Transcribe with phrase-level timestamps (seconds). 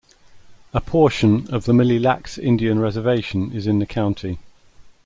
[0.73, 4.39] A portion of the Mille Lacs Indian Reservation is in the county.